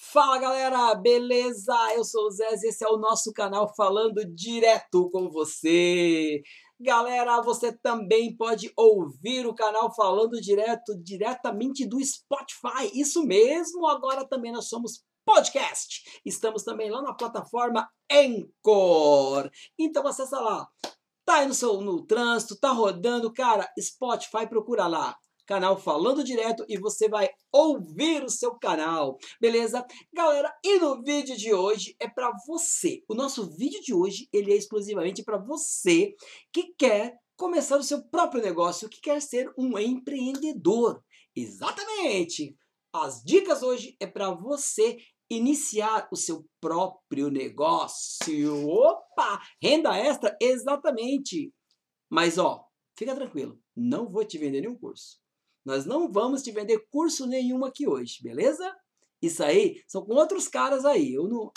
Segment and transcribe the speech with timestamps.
[0.00, 1.74] Fala galera, beleza?
[1.92, 6.40] Eu sou o Zé e esse é o nosso canal falando direto com você.
[6.80, 12.92] Galera, você também pode ouvir o canal falando direto diretamente do Spotify.
[12.94, 16.20] Isso mesmo, agora também nós somos podcast.
[16.24, 19.50] Estamos também lá na plataforma Anchor.
[19.76, 20.68] Então acessa lá.
[21.24, 25.18] Tá aí no seu no trânsito, tá rodando, cara, Spotify procura lá
[25.48, 29.82] canal Falando Direto e você vai ouvir o seu canal, beleza?
[30.12, 33.02] Galera, e no vídeo de hoje é para você.
[33.08, 36.14] O nosso vídeo de hoje, ele é exclusivamente para você
[36.52, 41.02] que quer começar o seu próprio negócio, que quer ser um empreendedor.
[41.34, 42.54] Exatamente!
[42.92, 44.98] As dicas hoje é para você
[45.30, 48.68] iniciar o seu próprio negócio.
[48.68, 49.40] Opa!
[49.62, 51.50] Renda extra, exatamente.
[52.10, 52.66] Mas ó,
[52.98, 55.26] fica tranquilo, não vou te vender nenhum curso.
[55.68, 58.74] Nós não vamos te vender curso nenhum aqui hoje, beleza?
[59.20, 61.12] Isso aí são com outros caras aí.
[61.12, 61.52] Eu não...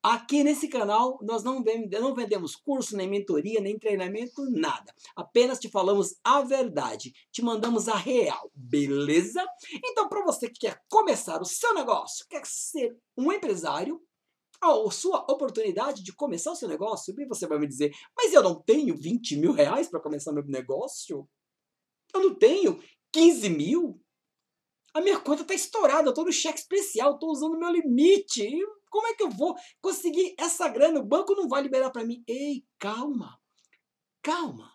[0.00, 1.64] Aqui nesse canal nós não,
[2.00, 4.94] não vendemos curso, nem mentoria, nem treinamento, nada.
[5.16, 9.44] Apenas te falamos a verdade, te mandamos a real, beleza?
[9.84, 14.00] Então para você que quer começar o seu negócio, quer ser um empresário,
[14.62, 18.44] a sua oportunidade de começar o seu negócio, e você vai me dizer, mas eu
[18.44, 21.28] não tenho 20 mil reais para começar meu negócio?
[22.14, 22.80] Eu não tenho
[23.16, 23.98] 15 mil?
[24.92, 28.46] A minha conta está estourada, eu estou no cheque especial, estou usando meu limite.
[28.90, 31.00] Como é que eu vou conseguir essa grana?
[31.00, 32.22] O banco não vai liberar para mim.
[32.26, 33.40] Ei, calma,
[34.22, 34.70] calma.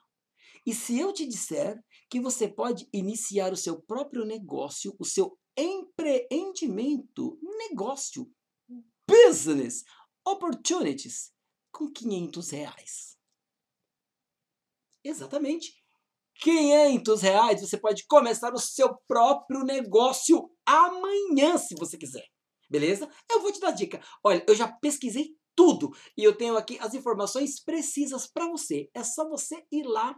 [0.66, 5.38] E se eu te disser que você pode iniciar o seu próprio negócio, o seu
[5.56, 7.40] empreendimento,
[7.70, 8.28] negócio,
[9.08, 9.84] business,
[10.26, 11.32] opportunities,
[11.72, 13.18] com 500 reais?
[15.04, 15.81] Exatamente.
[16.42, 22.26] 500 reais, você pode começar o seu próprio negócio amanhã, se você quiser.
[22.70, 23.08] Beleza?
[23.30, 24.02] Eu vou te dar dica.
[24.24, 28.90] Olha, eu já pesquisei tudo e eu tenho aqui as informações precisas para você.
[28.96, 30.16] É só você ir lá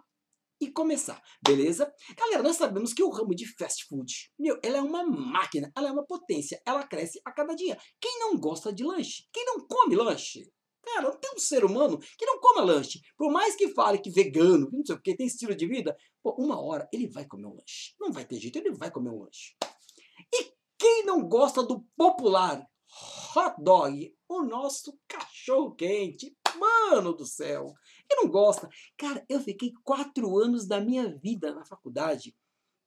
[0.62, 1.92] e começar, beleza?
[2.18, 5.90] Galera, nós sabemos que o ramo de fast food, meu, ela é uma máquina, ela
[5.90, 7.78] é uma potência, ela cresce a cada dia.
[8.00, 9.24] Quem não gosta de lanche?
[9.34, 10.50] Quem não come lanche?
[10.84, 13.02] Cara, não tem um ser humano que não coma lanche.
[13.18, 15.96] Por mais que fale que vegano, que não sei o que, tem estilo de vida,
[16.22, 17.94] pô, uma hora ele vai comer um lanche.
[18.00, 19.56] Não vai ter jeito, ele vai comer um lanche.
[20.34, 22.68] E quem não gosta do popular
[23.36, 27.74] hot dog, o nosso cachorro quente, mano do céu,
[28.08, 28.70] quem não gosta?
[28.98, 32.36] Cara, eu fiquei quatro anos da minha vida na faculdade,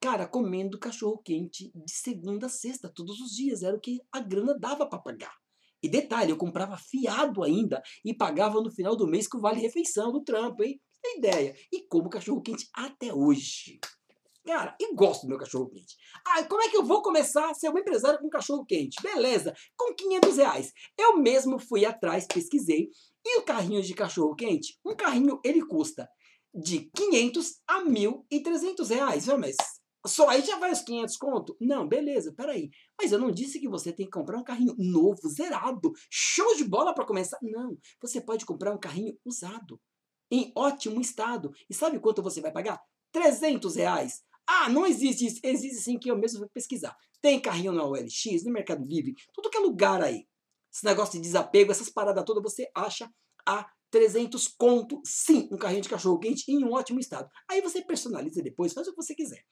[0.00, 3.62] cara, comendo cachorro quente de segunda a sexta, todos os dias.
[3.62, 5.34] Era o que a grana dava para pagar.
[5.82, 10.22] E detalhe, eu comprava fiado ainda e pagava no final do mês com vale-refeição do
[10.22, 10.80] trampo, hein?
[11.02, 11.54] Tem ideia?
[11.72, 13.78] E como cachorro quente até hoje.
[14.46, 15.96] Cara, e gosto do meu cachorro quente.
[16.24, 19.02] Ah, como é que eu vou começar a ser um empresário com cachorro quente?
[19.02, 20.72] Beleza, com 500 reais.
[20.96, 22.88] Eu mesmo fui atrás, pesquisei.
[23.24, 24.78] E o carrinho de cachorro quente?
[24.86, 26.08] Um carrinho, ele custa
[26.54, 29.26] de 500 a 1.300 reais.
[29.26, 29.56] Mas
[30.06, 31.56] só aí já vai os 500 conto?
[31.60, 32.70] Não, beleza, peraí.
[33.00, 36.64] Mas eu não disse que você tem que comprar um carrinho novo, zerado, show de
[36.64, 37.38] bola para começar.
[37.42, 39.80] Não, você pode comprar um carrinho usado,
[40.30, 41.52] em ótimo estado.
[41.68, 42.80] E sabe quanto você vai pagar?
[43.12, 44.22] 300 reais.
[44.46, 45.40] Ah, não existe isso.
[45.42, 46.96] Existe sim que eu mesmo vou pesquisar.
[47.20, 50.26] Tem carrinho na OLX, no Mercado Livre, tudo que é lugar aí.
[50.72, 53.10] Esse negócio de desapego, essas paradas todas você acha
[53.46, 57.28] a 300 conto, sim, um carrinho de cachorro quente em um ótimo estado.
[57.48, 59.42] Aí você personaliza depois, faz o que você quiser.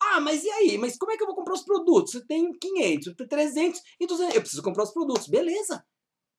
[0.00, 0.78] Ah, mas e aí?
[0.78, 2.14] Mas como é que eu vou comprar os produtos?
[2.14, 4.34] Eu tenho 500, eu tenho 300 e 200.
[4.34, 5.28] Eu preciso comprar os produtos.
[5.28, 5.84] Beleza.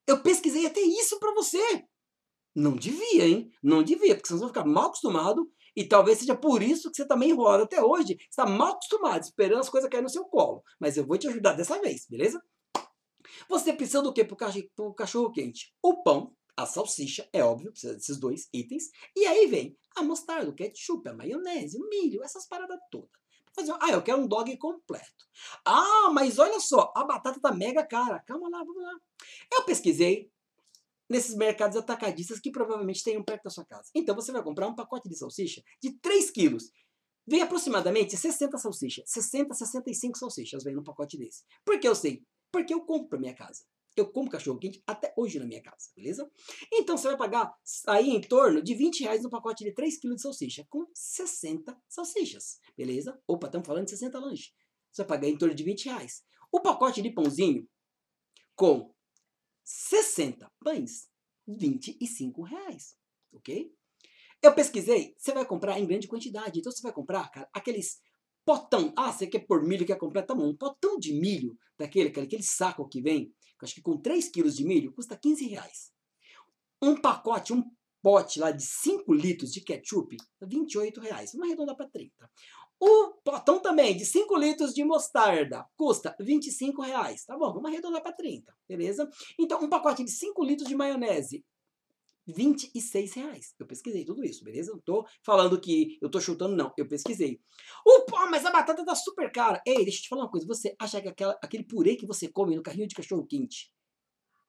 [0.07, 1.83] Eu pesquisei até isso para você.
[2.55, 3.51] Não devia, hein?
[3.61, 6.97] Não devia, porque senão você vai ficar mal acostumado e talvez seja por isso que
[6.97, 8.15] você também enrola até hoje.
[8.15, 10.63] Você está mal acostumado, esperando as coisas caírem no seu colo.
[10.79, 12.41] Mas eu vou te ajudar dessa vez, beleza?
[13.49, 14.35] Você precisa do quê para
[14.77, 15.73] o cachorro quente?
[15.83, 18.89] O pão, a salsicha, é óbvio, precisa desses dois itens.
[19.15, 23.09] E aí vem a mostarda, o ketchup, a maionese, o milho, essas paradas todas.
[23.79, 25.25] Ah, eu quero um dog completo.
[25.63, 28.19] Ah, mas olha só, a batata tá mega cara.
[28.19, 28.93] Calma lá, vamos lá.
[29.51, 30.29] Eu pesquisei
[31.09, 33.89] nesses mercados atacadistas que provavelmente tem um perto da sua casa.
[33.95, 36.71] Então você vai comprar um pacote de salsicha de 3 quilos.
[37.27, 39.09] Vem aproximadamente 60 salsichas.
[39.09, 41.43] 60, 65 salsichas vem num pacote desse.
[41.63, 42.23] Por que eu sei?
[42.51, 43.63] Porque eu compro pra minha casa.
[43.95, 46.29] Eu como cachorro quente até hoje na minha casa, beleza?
[46.71, 47.53] Então você vai pagar
[47.87, 51.77] aí em torno de 20 reais no pacote de 3 kg de salsicha, com 60
[51.87, 53.17] salsichas, beleza?
[53.25, 54.53] Opa, estamos falando de 60 lanches.
[54.91, 56.23] Você vai pagar em torno de 20 reais.
[56.51, 57.67] O pacote de pãozinho
[58.55, 58.93] com
[59.63, 61.09] 60 pães,
[61.47, 62.97] 25 reais,
[63.33, 63.73] ok?
[64.41, 66.59] Eu pesquisei, você vai comprar em grande quantidade.
[66.59, 67.99] Então você vai comprar, cara, aqueles
[68.45, 68.93] potão.
[68.95, 70.23] Ah, você quer por milho, quer comprar?
[70.23, 73.33] Tá bom, um potão de milho, daquele, aquele saco que vem
[73.65, 75.91] acho que com 3 quilos de milho, custa 15 reais.
[76.81, 77.63] Um pacote, um
[78.01, 81.31] pote lá de 5 litros de ketchup, 28 reais.
[81.33, 82.29] Vamos arredondar para 30.
[82.79, 87.25] O potão também de 5 litros de mostarda custa 25 reais.
[87.25, 89.09] Tá bom, vamos arredondar para 30, beleza?
[89.39, 91.43] Então, um pacote de 5 litros de maionese
[92.27, 93.53] 26 reais.
[93.59, 94.71] Eu pesquisei tudo isso, beleza?
[94.71, 96.71] Não tô falando que eu tô chutando, não.
[96.77, 97.39] Eu pesquisei.
[97.85, 99.61] Uh, pô, mas a batata tá super cara.
[99.65, 100.47] Ei, deixa eu te falar uma coisa.
[100.47, 103.71] Você acha que aquela, aquele purê que você come no carrinho de cachorro quente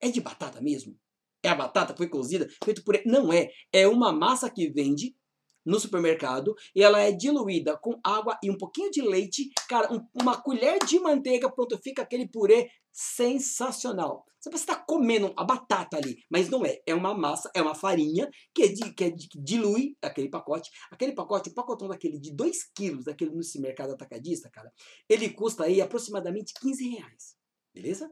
[0.01, 0.99] é de batata mesmo?
[1.43, 3.03] É a batata foi cozida, feito purê?
[3.07, 3.51] Não é.
[3.73, 5.15] É uma massa que vende
[5.67, 10.01] no supermercado e ela é diluída com água e um pouquinho de leite, cara, um,
[10.15, 14.25] uma colher de manteiga, pronto, fica aquele purê sensacional.
[14.41, 16.81] Você está comendo a batata ali, mas não é.
[16.87, 20.31] É uma massa, é uma farinha que, é de, que, é de, que dilui aquele
[20.31, 20.71] pacote.
[20.91, 24.73] Aquele pacote, o pacotão daquele de 2 quilos, daquele no mercado atacadista, cara,
[25.09, 27.37] ele custa aí aproximadamente 15 reais.
[27.75, 28.11] Beleza?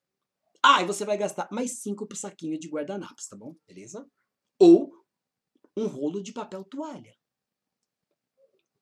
[0.63, 3.55] Ah, e você vai gastar mais 5 pro saquinho de guardanapos, tá bom?
[3.67, 4.05] Beleza?
[4.59, 4.91] Ou
[5.77, 7.15] um rolo de papel toalha.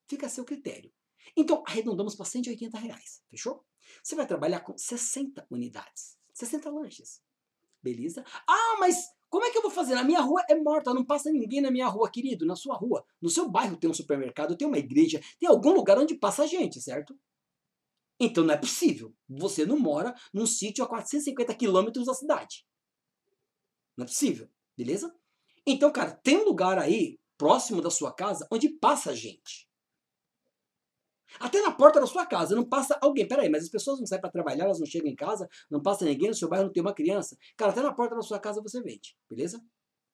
[0.08, 0.92] Fica a seu critério.
[1.36, 3.22] Então, arredondamos para 180 reais.
[3.28, 3.64] Fechou?
[4.02, 6.16] Você vai trabalhar com 60 unidades.
[6.32, 7.20] 60 lanches.
[7.82, 8.24] Beleza?
[8.48, 9.94] Ah, mas como é que eu vou fazer?
[9.94, 12.46] Na minha rua é morta, não passa ninguém na minha rua, querido.
[12.46, 13.04] Na sua rua.
[13.20, 16.80] No seu bairro tem um supermercado, tem uma igreja, tem algum lugar onde passa gente,
[16.80, 17.18] certo?
[18.18, 19.14] Então não é possível.
[19.28, 22.64] Você não mora num sítio a 450 quilômetros da cidade.
[23.96, 24.48] Não é possível.
[24.76, 25.14] Beleza?
[25.66, 29.66] Então, cara, tem um lugar aí, próximo da sua casa, onde passa gente.
[31.40, 33.26] Até na porta da sua casa, não passa alguém.
[33.26, 36.04] Peraí, mas as pessoas não saem para trabalhar, elas não chegam em casa, não passa
[36.04, 37.36] ninguém, no seu bairro não tem uma criança.
[37.56, 39.60] Cara, até na porta da sua casa você vende, beleza?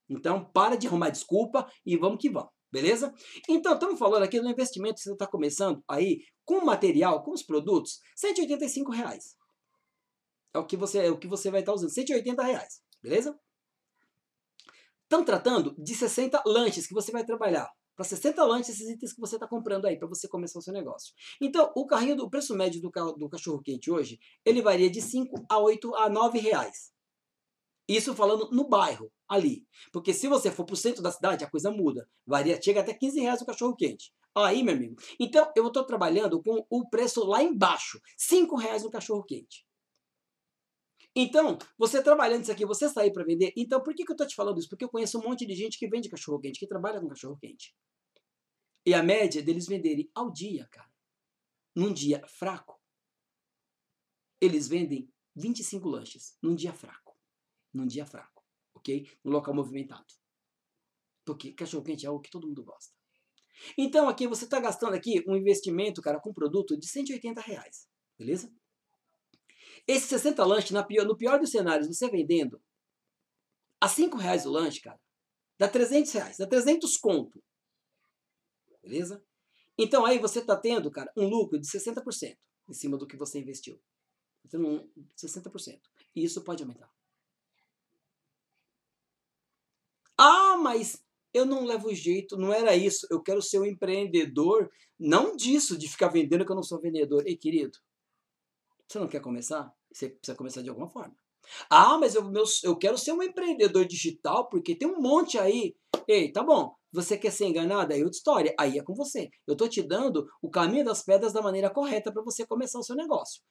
[0.08, 3.12] Então, para de arrumar desculpa e vamos que vamos, beleza?
[3.48, 7.32] Então, estamos falando aqui do investimento que você está começando aí, com o material, com
[7.32, 9.36] os produtos, 185 reais.
[10.54, 13.38] É o que você, é o que você vai estar tá usando, 180 reais, beleza?
[15.12, 17.70] Estão tratando de 60 lanches que você vai trabalhar.
[17.94, 20.72] Para 60 lanches, esses itens que você está comprando aí, para você começar o seu
[20.72, 21.12] negócio.
[21.38, 25.02] Então, o carrinho do o preço médio do, do cachorro quente hoje, ele varia de
[25.02, 26.94] 5 a 8 a 9 reais.
[27.86, 29.66] Isso falando no bairro, ali.
[29.92, 32.08] Porque se você for para o centro da cidade, a coisa muda.
[32.26, 34.14] Varia, chega até 15 reais o cachorro quente.
[34.34, 34.96] Aí, meu amigo.
[35.20, 38.00] Então, eu estou trabalhando com o preço lá embaixo.
[38.16, 39.62] 5 reais no cachorro quente.
[41.14, 43.52] Então, você trabalhando isso aqui, você sair para vender.
[43.56, 44.68] Então, por que, que eu estou te falando isso?
[44.68, 47.36] Porque eu conheço um monte de gente que vende cachorro quente, que trabalha com cachorro
[47.36, 47.74] quente.
[48.84, 50.90] E a média deles venderem ao dia, cara,
[51.76, 52.80] num dia fraco,
[54.40, 57.16] eles vendem 25 lanches num dia fraco.
[57.72, 58.44] Num dia fraco,
[58.74, 59.08] ok?
[59.22, 60.06] No local movimentado.
[61.24, 62.92] Porque cachorro quente é algo que todo mundo gosta.
[63.78, 67.86] Então, aqui você está gastando aqui um investimento, cara, com produto de 180 reais.
[68.18, 68.52] Beleza?
[69.86, 72.62] Esse 60 lanches, na pior, no pior dos cenários, você vendendo
[73.80, 75.00] a 5 reais o lanche, cara,
[75.58, 77.42] dá 300 reais, dá 300 conto.
[78.82, 79.24] Beleza?
[79.76, 82.36] Então aí você está tendo, cara, um lucro de 60%
[82.68, 83.80] em cima do que você investiu.
[84.48, 85.80] Tendo um 60%.
[86.14, 86.90] E isso pode aumentar.
[90.18, 91.02] Ah, mas
[91.32, 93.06] eu não levo jeito, não era isso.
[93.10, 97.26] Eu quero ser um empreendedor, não disso, de ficar vendendo que eu não sou vendedor.
[97.26, 97.78] Ei, querido,
[98.86, 99.74] você não quer começar?
[99.92, 101.14] Você precisa começar de alguma forma.
[101.68, 105.74] Ah, mas eu, meu, eu quero ser um empreendedor digital porque tem um monte aí.
[106.08, 106.74] Ei, tá bom.
[106.92, 107.92] Você quer ser enganado?
[107.92, 108.54] Aí é outra história.
[108.58, 109.28] Aí é com você.
[109.46, 112.82] Eu tô te dando o caminho das pedras da maneira correta para você começar o
[112.82, 113.42] seu negócio.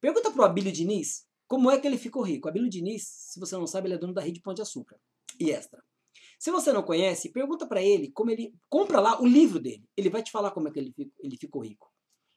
[0.00, 2.48] Pergunta pro Abílio Diniz como é que ele ficou rico.
[2.48, 4.98] Abílio Diniz, se você não sabe, ele é dono da rede Pão de Açúcar
[5.38, 5.82] e Extra.
[6.38, 9.88] Se você não conhece, pergunta para ele como ele compra lá o livro dele.
[9.96, 11.93] Ele vai te falar como é que ele, ele ficou rico.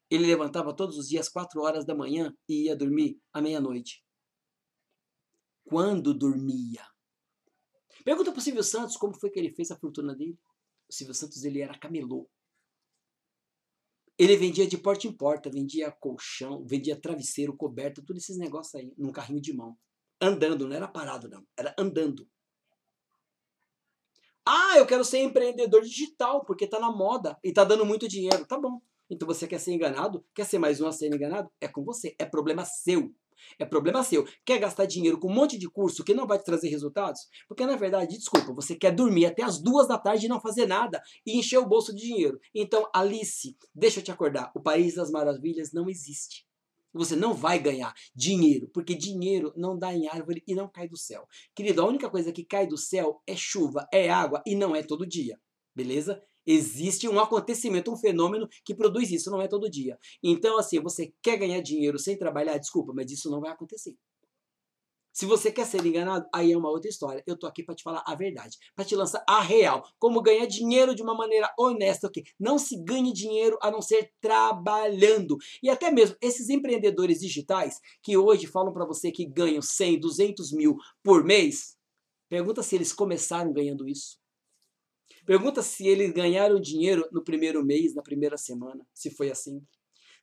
[0.10, 4.04] Ele levantava todos os dias 4 horas da manhã e ia dormir à meia-noite.
[5.66, 6.86] Quando dormia?
[8.06, 10.40] Pergunta para o Silvio Santos como foi que ele fez a fortuna dele.
[10.90, 12.30] O Silvio Santos ele era camelô.
[14.18, 18.94] Ele vendia de porta em porta, vendia colchão, vendia travesseiro, coberta, todos esses negócios aí,
[18.98, 19.78] num carrinho de mão.
[20.20, 22.28] Andando, não era parado não, era andando.
[24.44, 28.48] Ah, eu quero ser empreendedor digital, porque está na moda e está dando muito dinheiro.
[28.48, 28.82] Tá bom.
[29.10, 30.26] Então você quer ser enganado?
[30.36, 31.50] Quer ser mais um a ser enganado?
[31.62, 32.16] É com você.
[32.20, 33.14] É problema seu.
[33.60, 34.26] É problema seu.
[34.46, 37.22] Quer gastar dinheiro com um monte de curso que não vai te trazer resultados?
[37.48, 40.66] Porque na verdade, desculpa, você quer dormir até as duas da tarde e não fazer
[40.66, 42.40] nada e encher o bolso de dinheiro.
[42.54, 44.52] Então, Alice, deixa eu te acordar.
[44.56, 46.46] O País das Maravilhas não existe.
[46.94, 50.98] Você não vai ganhar dinheiro, porque dinheiro não dá em árvore e não cai do
[50.98, 51.28] céu.
[51.54, 54.82] Querido, a única coisa que cai do céu é chuva, é água e não é
[54.82, 55.40] todo dia.
[55.76, 56.20] Beleza?
[56.48, 60.00] Existe um acontecimento, um fenômeno que produz isso, não é todo dia.
[60.24, 63.96] Então, assim, você quer ganhar dinheiro sem trabalhar, desculpa, mas isso não vai acontecer.
[65.18, 67.24] Se você quer ser enganado, aí é uma outra história.
[67.26, 70.46] Eu tô aqui para te falar a verdade, para te lançar a real, como ganhar
[70.46, 72.24] dinheiro de uma maneira honesta, ok?
[72.40, 75.36] Não se ganhe dinheiro a não ser trabalhando.
[75.64, 80.52] E até mesmo esses empreendedores digitais que hoje falam para você que ganham 100, 200
[80.52, 81.76] mil por mês,
[82.30, 84.20] pergunta se eles começaram ganhando isso.
[85.26, 89.62] Pergunta se eles ganharam dinheiro no primeiro mês, na primeira semana, se foi assim.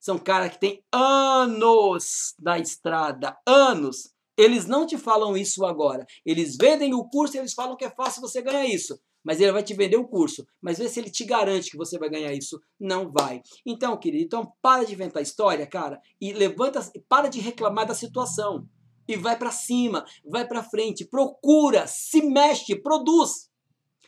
[0.00, 4.12] São caras que têm anos na estrada, anos.
[4.37, 6.05] Eles não te falam isso agora.
[6.26, 8.99] Eles vendem o curso e eles falam que é fácil você ganhar isso.
[9.25, 10.47] Mas ele vai te vender o curso.
[10.61, 12.61] Mas vê se ele te garante que você vai ganhar isso.
[12.79, 13.41] Não vai.
[13.64, 18.69] Então, querido, então para de inventar história, cara, e levanta, para de reclamar da situação.
[19.09, 23.49] E vai para cima, vai para frente, procura, se mexe, produz.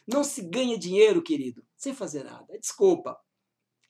[0.06, 2.58] Não se ganha dinheiro, querido, sem fazer nada.
[2.58, 3.18] Desculpa.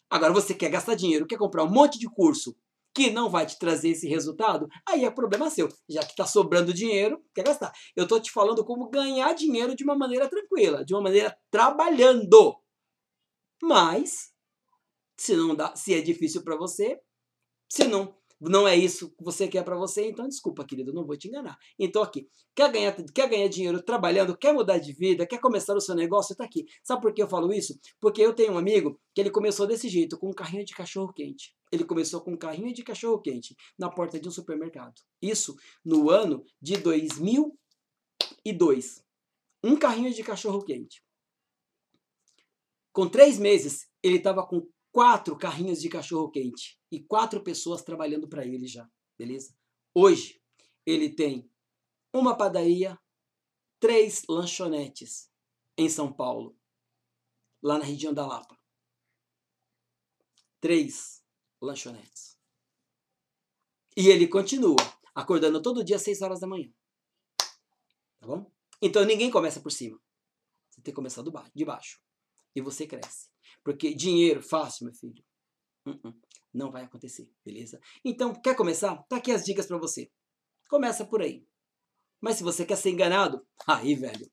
[0.09, 2.57] Agora você quer gastar dinheiro, quer comprar um monte de curso
[2.95, 5.69] que não vai te trazer esse resultado, aí é problema seu.
[5.87, 7.71] Já que está sobrando dinheiro, quer gastar.
[7.95, 12.59] Eu estou te falando como ganhar dinheiro de uma maneira tranquila, de uma maneira trabalhando.
[13.63, 14.33] Mas,
[15.15, 16.99] se não dá, se é difícil para você,
[17.69, 21.17] se não não é isso que você quer para você, então desculpa, querido, não vou
[21.17, 21.59] te enganar.
[21.79, 25.81] Então aqui, quer ganhar, quer ganhar dinheiro trabalhando, quer mudar de vida, quer começar o
[25.81, 26.67] seu negócio, está aqui.
[26.83, 27.79] Sabe por que eu falo isso?
[27.99, 31.13] Porque eu tenho um amigo que ele começou desse jeito, com um carrinho de cachorro
[31.13, 31.55] quente.
[31.73, 35.01] Ele começou com um carrinho de cachorro quente na porta de um supermercado.
[35.21, 39.03] Isso no ano de 2002.
[39.65, 41.03] Um carrinho de cachorro quente.
[42.93, 48.29] Com três meses, ele estava com quatro carrinhos de cachorro quente e quatro pessoas trabalhando
[48.29, 48.89] para ele já,
[49.19, 49.57] beleza?
[49.95, 50.41] Hoje
[50.85, 51.51] ele tem
[52.13, 52.99] uma padaria,
[53.81, 55.31] três lanchonetes
[55.77, 56.57] em São Paulo,
[57.63, 58.59] lá na região da Lapa.
[60.61, 61.25] Três
[61.61, 62.39] lanchonetes.
[63.97, 64.77] E ele continua
[65.15, 66.71] acordando todo dia às 6 horas da manhã.
[68.19, 68.51] Tá bom?
[68.81, 69.99] Então ninguém começa por cima.
[70.69, 72.01] Você tem que começar de baixo.
[72.55, 73.31] E você cresce.
[73.65, 75.25] Porque dinheiro fácil, meu filho,
[75.87, 76.15] uh -uh,
[76.57, 77.79] não vai acontecer, beleza?
[78.05, 78.97] Então, quer começar?
[79.09, 80.11] Tá aqui as dicas para você.
[80.69, 81.45] Começa por aí.
[82.21, 84.29] Mas se você quer ser enganado, aí, velho,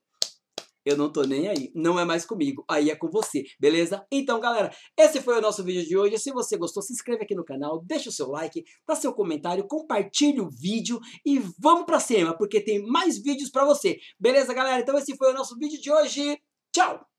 [0.84, 1.70] eu não tô nem aí.
[1.74, 4.06] Não é mais comigo, aí é com você, beleza?
[4.10, 6.18] Então, galera, esse foi o nosso vídeo de hoje.
[6.18, 9.66] Se você gostou, se inscreve aqui no canal, deixa o seu like, dá seu comentário,
[9.66, 13.98] compartilhe o vídeo e vamos pra cima, porque tem mais vídeos pra você.
[14.18, 14.80] Beleza, galera?
[14.80, 16.38] Então esse foi o nosso vídeo de hoje.
[16.72, 17.13] Tchau!